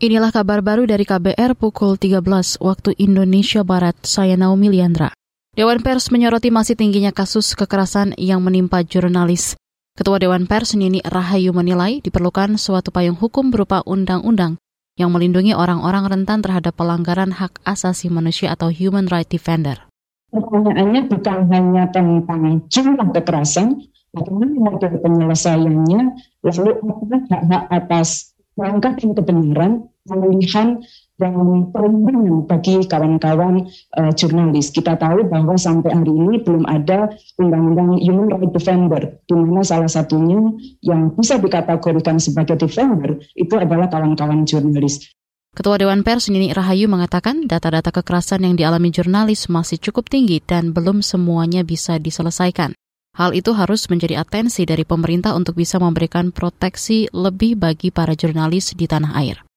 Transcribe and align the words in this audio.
Inilah 0.00 0.32
kabar 0.32 0.64
baru 0.64 0.88
dari 0.88 1.04
KBR 1.04 1.60
pukul 1.60 2.00
13 2.00 2.24
waktu 2.64 2.96
Indonesia 2.96 3.60
Barat. 3.60 4.00
Saya 4.00 4.32
Naomi 4.32 4.72
Liandra. 4.72 5.12
Dewan 5.52 5.84
Pers 5.84 6.08
menyoroti 6.08 6.48
masih 6.48 6.72
tingginya 6.72 7.12
kasus 7.12 7.52
kekerasan 7.52 8.16
yang 8.16 8.40
menimpa 8.40 8.80
jurnalis. 8.80 9.60
Ketua 9.92 10.16
Dewan 10.16 10.48
Pers 10.48 10.72
Nini 10.72 11.04
Rahayu 11.04 11.52
menilai 11.52 12.00
diperlukan 12.00 12.56
suatu 12.56 12.88
payung 12.88 13.20
hukum 13.20 13.52
berupa 13.52 13.84
undang-undang 13.84 14.56
yang 14.96 15.12
melindungi 15.12 15.52
orang-orang 15.52 16.08
rentan 16.08 16.40
terhadap 16.40 16.80
pelanggaran 16.80 17.36
hak 17.36 17.60
asasi 17.68 18.08
manusia 18.08 18.56
atau 18.56 18.72
human 18.72 19.04
right 19.04 19.28
defender. 19.28 19.84
Pertanyaannya 20.32 21.12
bukan 21.12 21.38
hanya 21.52 21.92
tentang 21.92 22.64
jumlah 22.72 23.08
kekerasan, 23.20 23.84
bagaimana 24.16 24.56
model 24.64 24.96
penyelesaiannya, 24.96 26.00
lalu 26.40 26.72
apa 26.88 27.16
hak-hak 27.28 27.64
atas 27.68 28.32
mengangkat 28.58 29.00
kebenaran, 29.00 29.89
pemulihan 30.04 30.80
dan 31.20 31.36
perlindungan 31.68 32.48
bagi 32.48 32.80
kawan-kawan 32.88 33.68
uh, 34.00 34.12
jurnalis. 34.16 34.72
Kita 34.72 34.96
tahu 34.96 35.28
bahwa 35.28 35.54
sampai 35.60 35.92
hari 35.92 36.12
ini 36.12 36.40
belum 36.40 36.64
ada 36.64 37.12
undang-undang 37.36 38.00
Human 38.00 38.32
Rights 38.32 38.56
Defender, 38.56 39.02
di 39.28 39.34
mana 39.36 39.60
salah 39.60 39.90
satunya 39.92 40.40
yang 40.80 41.12
bisa 41.12 41.36
dikategorikan 41.36 42.16
sebagai 42.16 42.56
defender 42.56 43.20
itu 43.36 43.54
adalah 43.60 43.92
kawan-kawan 43.92 44.48
jurnalis. 44.48 45.12
Ketua 45.50 45.82
Dewan 45.82 46.06
Pers 46.06 46.30
Nini 46.30 46.54
Rahayu 46.54 46.86
mengatakan 46.86 47.50
data-data 47.50 47.90
kekerasan 47.90 48.46
yang 48.46 48.54
dialami 48.54 48.94
jurnalis 48.94 49.50
masih 49.50 49.82
cukup 49.82 50.06
tinggi 50.06 50.38
dan 50.38 50.70
belum 50.70 51.02
semuanya 51.02 51.66
bisa 51.66 51.98
diselesaikan. 51.98 52.72
Hal 53.18 53.34
itu 53.34 53.50
harus 53.58 53.90
menjadi 53.90 54.22
atensi 54.22 54.62
dari 54.62 54.86
pemerintah 54.86 55.34
untuk 55.34 55.58
bisa 55.58 55.82
memberikan 55.82 56.30
proteksi 56.30 57.10
lebih 57.10 57.58
bagi 57.58 57.90
para 57.90 58.14
jurnalis 58.14 58.78
di 58.78 58.86
tanah 58.86 59.18
air. 59.18 59.49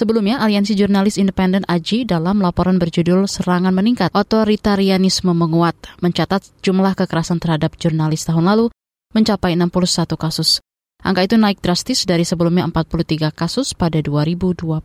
Sebelumnya, 0.00 0.40
Aliansi 0.40 0.72
Jurnalis 0.80 1.20
Independen 1.20 1.60
AJI 1.68 2.08
dalam 2.08 2.40
laporan 2.40 2.80
berjudul 2.80 3.28
Serangan 3.28 3.68
Meningkat, 3.68 4.08
Otoritarianisme 4.16 5.28
Menguat, 5.36 5.76
mencatat 6.00 6.40
jumlah 6.64 6.96
kekerasan 6.96 7.36
terhadap 7.36 7.76
jurnalis 7.76 8.24
tahun 8.24 8.48
lalu 8.48 8.72
mencapai 9.12 9.60
61 9.60 10.08
kasus. 10.16 10.64
Angka 11.04 11.28
itu 11.28 11.36
naik 11.36 11.60
drastis 11.60 12.08
dari 12.08 12.24
sebelumnya 12.24 12.64
43 12.72 13.28
kasus 13.28 13.76
pada 13.76 14.00
2021. 14.00 14.80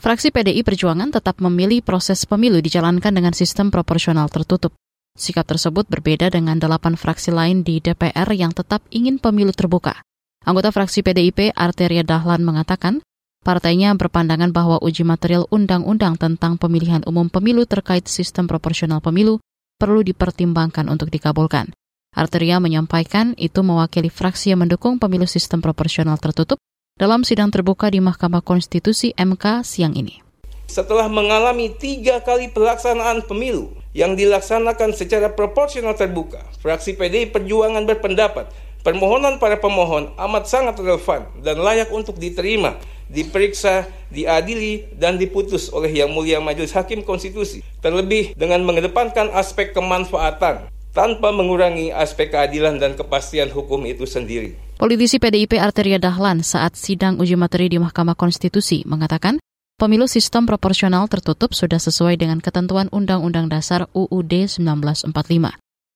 Fraksi 0.00 0.32
PDI 0.32 0.64
Perjuangan 0.64 1.12
tetap 1.12 1.36
memilih 1.44 1.84
proses 1.84 2.24
pemilu 2.24 2.64
dijalankan 2.64 3.12
dengan 3.12 3.36
sistem 3.36 3.68
proporsional 3.68 4.32
tertutup. 4.32 4.72
Sikap 5.12 5.44
tersebut 5.44 5.92
berbeda 5.92 6.32
dengan 6.32 6.56
delapan 6.56 6.96
fraksi 6.96 7.36
lain 7.36 7.60
di 7.60 7.84
DPR 7.84 8.32
yang 8.32 8.56
tetap 8.56 8.80
ingin 8.88 9.20
pemilu 9.20 9.52
terbuka. 9.52 10.00
Anggota 10.48 10.72
fraksi 10.72 11.04
PDIP 11.04 11.52
Arteria 11.52 12.00
Dahlan 12.00 12.40
mengatakan, 12.48 13.04
partainya 13.46 13.94
berpandangan 13.94 14.50
bahwa 14.50 14.82
uji 14.82 15.06
material 15.06 15.46
undang-undang 15.54 16.18
tentang 16.18 16.58
pemilihan 16.58 17.06
umum 17.06 17.30
pemilu 17.30 17.62
terkait 17.62 18.10
sistem 18.10 18.50
proporsional 18.50 18.98
pemilu 18.98 19.38
perlu 19.78 20.02
dipertimbangkan 20.02 20.90
untuk 20.90 21.14
dikabulkan. 21.14 21.70
Arteria 22.10 22.58
menyampaikan 22.58 23.38
itu 23.38 23.62
mewakili 23.62 24.10
fraksi 24.10 24.50
yang 24.50 24.66
mendukung 24.66 24.98
pemilu 24.98 25.30
sistem 25.30 25.62
proporsional 25.62 26.18
tertutup 26.18 26.58
dalam 26.98 27.22
sidang 27.22 27.54
terbuka 27.54 27.86
di 27.86 28.02
Mahkamah 28.02 28.42
Konstitusi 28.42 29.14
MK 29.14 29.62
siang 29.62 29.94
ini. 29.94 30.18
Setelah 30.66 31.06
mengalami 31.06 31.70
tiga 31.78 32.26
kali 32.26 32.50
pelaksanaan 32.50 33.22
pemilu, 33.30 33.70
yang 33.96 34.12
dilaksanakan 34.12 34.92
secara 34.92 35.32
proporsional 35.32 35.96
terbuka, 35.96 36.44
fraksi 36.60 37.00
PDI 37.00 37.32
Perjuangan 37.32 37.88
berpendapat 37.88 38.52
permohonan 38.86 39.42
para 39.42 39.58
pemohon 39.58 40.14
amat 40.14 40.46
sangat 40.46 40.78
relevan 40.78 41.26
dan 41.42 41.58
layak 41.58 41.90
untuk 41.90 42.14
diterima, 42.22 42.78
diperiksa, 43.10 43.90
diadili, 44.14 44.86
dan 44.94 45.18
diputus 45.18 45.74
oleh 45.74 45.90
Yang 45.90 46.10
Mulia 46.14 46.38
Majelis 46.38 46.70
Hakim 46.70 47.02
Konstitusi, 47.02 47.66
terlebih 47.82 48.30
dengan 48.38 48.62
mengedepankan 48.62 49.34
aspek 49.34 49.74
kemanfaatan 49.74 50.70
tanpa 50.94 51.34
mengurangi 51.34 51.90
aspek 51.90 52.30
keadilan 52.30 52.78
dan 52.78 52.94
kepastian 52.94 53.50
hukum 53.50 53.82
itu 53.90 54.06
sendiri. 54.06 54.54
Politisi 54.78 55.18
PDIP 55.18 55.58
Arteria 55.58 55.98
Dahlan 55.98 56.46
saat 56.46 56.78
sidang 56.78 57.18
uji 57.18 57.34
materi 57.34 57.66
di 57.66 57.82
Mahkamah 57.82 58.14
Konstitusi 58.14 58.86
mengatakan 58.86 59.42
Pemilu 59.76 60.08
sistem 60.08 60.48
proporsional 60.48 61.04
tertutup 61.04 61.52
sudah 61.52 61.76
sesuai 61.76 62.16
dengan 62.16 62.40
ketentuan 62.40 62.88
Undang-Undang 62.96 63.52
Dasar 63.52 63.84
UUD 63.92 64.48
1945. 64.48 65.12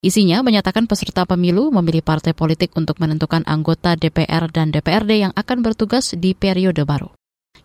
Isinya 0.00 0.40
menyatakan 0.40 0.88
peserta 0.88 1.28
pemilu 1.28 1.68
memilih 1.68 2.00
partai 2.00 2.32
politik 2.32 2.72
untuk 2.72 2.96
menentukan 3.04 3.44
anggota 3.44 4.00
DPR 4.00 4.48
dan 4.48 4.72
DPRD 4.72 5.28
yang 5.28 5.32
akan 5.36 5.60
bertugas 5.60 6.16
di 6.16 6.32
periode 6.32 6.88
baru. 6.88 7.12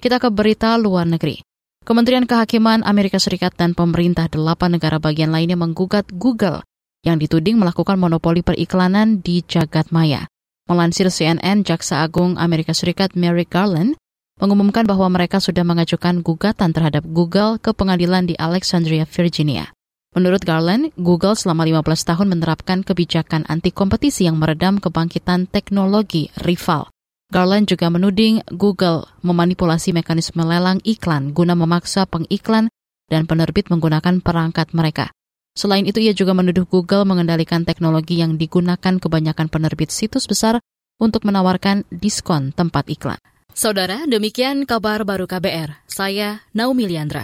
Kita 0.03 0.19
ke 0.19 0.28
berita 0.28 0.75
luar 0.75 1.07
negeri. 1.07 1.40
Kementerian 1.88 2.28
Kehakiman 2.28 2.84
Amerika 2.84 3.23
Serikat 3.23 3.56
dan 3.56 3.72
pemerintah 3.72 4.28
delapan 4.28 4.75
negara 4.75 5.00
bagian 5.00 5.31
lainnya 5.31 5.56
menggugat 5.56 6.12
Google 6.12 6.59
yang 7.07 7.22
dituding 7.22 7.56
melakukan 7.56 7.96
monopoli 7.96 8.44
periklanan 8.44 9.23
di 9.23 9.40
jagat 9.46 9.94
maya. 9.96 10.28
Melansir 10.66 11.13
CNN, 11.13 11.62
Jaksa 11.62 12.02
Agung 12.02 12.35
Amerika 12.41 12.73
Serikat 12.73 13.13
Merrick 13.13 13.53
Garland 13.53 13.96
mengumumkan 14.41 14.84
bahwa 14.84 15.07
mereka 15.13 15.38
sudah 15.38 15.62
mengajukan 15.62 16.19
gugatan 16.19 16.73
terhadap 16.73 17.06
Google 17.06 17.62
ke 17.62 17.72
pengadilan 17.72 18.28
di 18.28 18.35
Alexandria, 18.35 19.06
Virginia. 19.06 19.75
Menurut 20.16 20.48
Garland, 20.48 20.96
Google 20.96 21.36
selama 21.36 21.68
15 21.68 22.08
tahun 22.08 22.28
menerapkan 22.31 22.88
kebijakan 22.88 23.44
anti 23.52 23.76
kompetisi 23.76 24.24
yang 24.24 24.40
meredam 24.40 24.80
kebangkitan 24.80 25.52
teknologi 25.52 26.31
rival. 26.40 26.88
Garland 27.28 27.68
juga 27.68 27.92
menuding 27.92 28.48
Google 28.56 29.12
memanipulasi 29.28 29.92
mekanisme 29.92 30.40
lelang 30.40 30.80
iklan 30.88 31.36
guna 31.36 31.52
memaksa 31.52 32.08
pengiklan 32.08 32.72
dan 33.12 33.28
penerbit 33.28 33.68
menggunakan 33.68 34.24
perangkat 34.24 34.72
mereka. 34.72 35.12
Selain 35.52 35.84
itu, 35.84 36.00
ia 36.00 36.16
juga 36.16 36.32
menuduh 36.32 36.64
Google 36.64 37.03
mengendalikan 37.03 37.68
teknologi 37.68 38.20
yang 38.24 38.40
digunakan 38.40 39.00
kebanyakan 39.00 39.52
penerbit 39.52 39.92
situs 39.92 40.32
besar 40.32 40.64
untuk 40.96 41.28
menawarkan 41.28 41.84
diskon 41.92 42.56
tempat 42.56 42.88
iklan. 42.88 43.20
Saudara, 43.56 44.03
demikian 44.03 44.68
kabar 44.68 45.08
baru 45.08 45.32
KBR. 45.32 45.88
Saya 45.88 46.44
Naomi 46.52 46.92
Liandra. 46.92 47.24